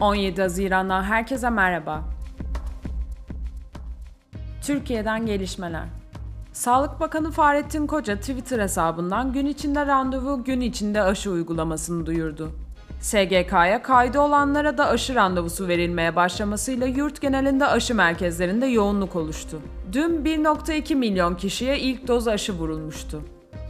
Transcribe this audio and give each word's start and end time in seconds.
17 0.00 0.42
Haziran'dan 0.42 1.02
herkese 1.02 1.50
merhaba. 1.50 2.04
Türkiye'den 4.62 5.26
gelişmeler. 5.26 5.84
Sağlık 6.52 7.00
Bakanı 7.00 7.30
Fahrettin 7.30 7.86
Koca 7.86 8.16
Twitter 8.16 8.58
hesabından 8.58 9.32
gün 9.32 9.46
içinde 9.46 9.86
randevu, 9.86 10.44
gün 10.44 10.60
içinde 10.60 11.02
aşı 11.02 11.30
uygulamasını 11.30 12.06
duyurdu. 12.06 12.50
SGK'ya 13.00 13.82
kaydı 13.82 14.20
olanlara 14.20 14.78
da 14.78 14.88
aşı 14.88 15.14
randevusu 15.14 15.68
verilmeye 15.68 16.16
başlamasıyla 16.16 16.86
yurt 16.86 17.20
genelinde 17.20 17.66
aşı 17.66 17.94
merkezlerinde 17.94 18.66
yoğunluk 18.66 19.16
oluştu. 19.16 19.60
Dün 19.92 20.24
1.2 20.24 20.94
milyon 20.94 21.34
kişiye 21.34 21.78
ilk 21.78 22.08
doz 22.08 22.28
aşı 22.28 22.52
vurulmuştu. 22.52 23.22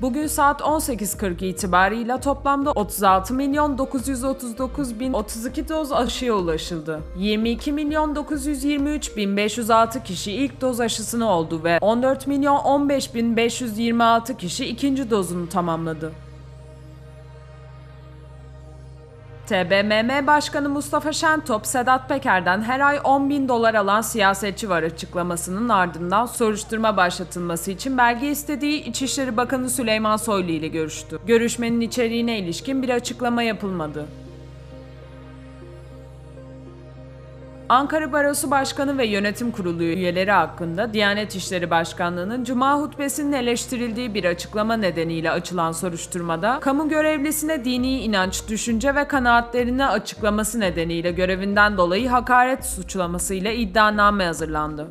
Bugün 0.00 0.26
saat 0.26 0.60
18.40 0.60 1.44
itibarıyla 1.44 2.20
toplamda 2.20 2.72
36 2.72 3.34
milyon 3.34 3.78
939 3.78 5.00
bin 5.00 5.12
32 5.12 5.68
doz 5.68 5.92
aşıya 5.92 6.34
ulaşıldı. 6.34 7.00
22 7.16 7.72
milyon 7.72 8.16
923 8.16 9.16
bin 9.16 9.36
506 9.36 10.02
kişi 10.02 10.32
ilk 10.32 10.60
doz 10.60 10.80
aşısını 10.80 11.30
oldu 11.30 11.64
ve 11.64 11.78
14 11.80 12.26
milyon 12.26 12.56
15 12.56 13.14
bin 13.14 13.36
526 13.36 14.36
kişi 14.36 14.66
ikinci 14.66 15.10
dozunu 15.10 15.48
tamamladı. 15.48 16.12
TBMM 19.46 20.26
Başkanı 20.26 20.68
Mustafa 20.68 21.12
Şentop, 21.12 21.66
Sedat 21.66 22.08
Peker'den 22.08 22.62
her 22.62 22.80
ay 22.80 23.00
10 23.04 23.30
bin 23.30 23.48
dolar 23.48 23.74
alan 23.74 24.00
siyasetçi 24.00 24.68
var 24.68 24.82
açıklamasının 24.82 25.68
ardından 25.68 26.26
soruşturma 26.26 26.96
başlatılması 26.96 27.70
için 27.70 27.98
belge 27.98 28.30
istediği 28.30 28.84
İçişleri 28.84 29.36
Bakanı 29.36 29.70
Süleyman 29.70 30.16
Soylu 30.16 30.50
ile 30.50 30.68
görüştü. 30.68 31.18
Görüşmenin 31.26 31.80
içeriğine 31.80 32.38
ilişkin 32.38 32.82
bir 32.82 32.88
açıklama 32.88 33.42
yapılmadı. 33.42 34.06
Ankara 37.68 38.12
Barosu 38.12 38.50
Başkanı 38.50 38.98
ve 38.98 39.06
Yönetim 39.06 39.50
Kurulu 39.50 39.82
üyeleri 39.82 40.30
hakkında 40.30 40.92
Diyanet 40.92 41.36
İşleri 41.36 41.70
Başkanlığı'nın 41.70 42.44
Cuma 42.44 42.80
hutbesinin 42.80 43.32
eleştirildiği 43.32 44.14
bir 44.14 44.24
açıklama 44.24 44.76
nedeniyle 44.76 45.30
açılan 45.30 45.72
soruşturmada, 45.72 46.58
kamu 46.60 46.88
görevlisine 46.88 47.64
dini 47.64 48.00
inanç, 48.00 48.48
düşünce 48.48 48.94
ve 48.94 49.08
kanaatlerini 49.08 49.86
açıklaması 49.86 50.60
nedeniyle 50.60 51.12
görevinden 51.12 51.76
dolayı 51.76 52.08
hakaret 52.08 52.64
suçlamasıyla 52.64 53.52
iddianame 53.52 54.24
hazırlandı. 54.26 54.86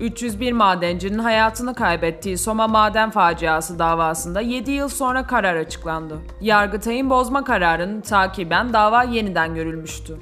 301 0.00 0.52
madencinin 0.52 1.18
hayatını 1.18 1.74
kaybettiği 1.74 2.38
Soma 2.38 2.68
maden 2.68 3.10
faciası 3.10 3.78
davasında 3.78 4.40
7 4.40 4.70
yıl 4.70 4.88
sonra 4.88 5.26
karar 5.26 5.56
açıklandı. 5.56 6.18
Yargıtay'ın 6.40 7.10
bozma 7.10 7.44
kararını 7.44 8.02
takiben 8.02 8.72
dava 8.72 9.02
yeniden 9.02 9.54
görülmüştü. 9.54 10.18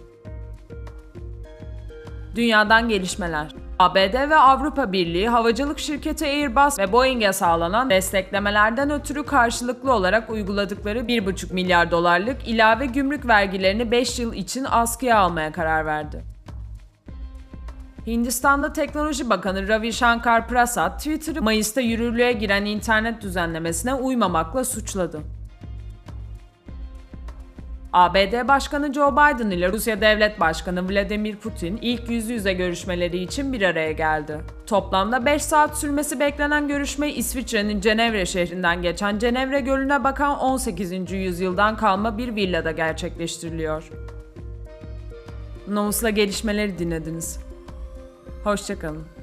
Dünyadan 2.36 2.88
gelişmeler 2.88 3.54
ABD 3.78 4.30
ve 4.30 4.36
Avrupa 4.36 4.92
Birliği 4.92 5.28
havacılık 5.28 5.78
şirketi 5.78 6.26
Airbus 6.26 6.78
ve 6.78 6.92
Boeing'e 6.92 7.32
sağlanan 7.32 7.90
desteklemelerden 7.90 8.90
ötürü 8.90 9.24
karşılıklı 9.24 9.92
olarak 9.92 10.30
uyguladıkları 10.30 10.98
1,5 10.98 11.54
milyar 11.54 11.90
dolarlık 11.90 12.48
ilave 12.48 12.86
gümrük 12.86 13.28
vergilerini 13.28 13.90
5 13.90 14.18
yıl 14.18 14.34
için 14.34 14.66
askıya 14.70 15.18
almaya 15.18 15.52
karar 15.52 15.86
verdi. 15.86 16.31
Hindistan'da 18.06 18.72
Teknoloji 18.72 19.30
Bakanı 19.30 19.68
Ravi 19.68 19.92
Shankar 19.92 20.48
Prasad, 20.48 20.98
Twitter'ı 20.98 21.42
Mayıs'ta 21.42 21.80
yürürlüğe 21.80 22.32
giren 22.32 22.64
internet 22.64 23.22
düzenlemesine 23.22 23.94
uymamakla 23.94 24.64
suçladı. 24.64 25.20
ABD 27.92 28.48
Başkanı 28.48 28.92
Joe 28.92 29.12
Biden 29.12 29.50
ile 29.50 29.72
Rusya 29.72 30.00
Devlet 30.00 30.40
Başkanı 30.40 30.88
Vladimir 30.88 31.36
Putin 31.36 31.78
ilk 31.82 32.10
yüz 32.10 32.30
yüze 32.30 32.52
görüşmeleri 32.52 33.18
için 33.18 33.52
bir 33.52 33.62
araya 33.62 33.92
geldi. 33.92 34.40
Toplamda 34.66 35.26
5 35.26 35.42
saat 35.42 35.78
sürmesi 35.78 36.20
beklenen 36.20 36.68
görüşme 36.68 37.12
İsviçre'nin 37.12 37.80
Cenevre 37.80 38.26
şehrinden 38.26 38.82
geçen 38.82 39.18
Cenevre 39.18 39.60
Gölü'ne 39.60 40.04
bakan 40.04 40.38
18. 40.38 41.12
yüzyıldan 41.12 41.76
kalma 41.76 42.18
bir 42.18 42.36
villada 42.36 42.70
gerçekleştiriliyor. 42.70 43.90
Novus'la 45.68 46.10
gelişmeleri 46.10 46.78
dinlediniz. 46.78 47.51
Hoşçakalın. 48.44 49.21